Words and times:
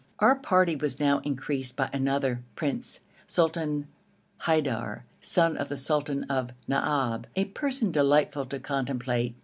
Our 0.17 0.35
party 0.35 0.75
was 0.75 0.99
now 0.99 1.19
increased 1.19 1.75
by 1.75 1.87
another 1.93 2.41
'prince,' 2.55 3.01
Sultan 3.27 3.87
Haidar, 4.47 5.05
son 5.19 5.55
of 5.57 5.69
the 5.69 5.77
sultan 5.77 6.23
of 6.23 6.53
Naab, 6.67 7.25
a 7.35 7.45
person 7.45 7.91
delightful 7.91 8.47
to 8.47 8.59
contemplate. 8.59 9.35